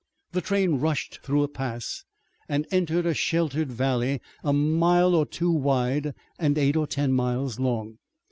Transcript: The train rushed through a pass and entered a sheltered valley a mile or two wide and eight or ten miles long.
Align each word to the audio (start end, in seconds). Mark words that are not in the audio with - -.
The 0.31 0.41
train 0.41 0.79
rushed 0.79 1.19
through 1.21 1.43
a 1.43 1.47
pass 1.47 2.05
and 2.49 2.65
entered 2.71 3.05
a 3.05 3.13
sheltered 3.13 3.71
valley 3.71 4.19
a 4.43 4.51
mile 4.51 5.13
or 5.13 5.27
two 5.27 5.51
wide 5.51 6.15
and 6.39 6.57
eight 6.57 6.75
or 6.75 6.87
ten 6.87 7.13
miles 7.13 7.59
long. 7.59 7.99